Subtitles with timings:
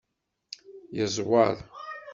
[0.95, 1.55] Yeẓweṛ.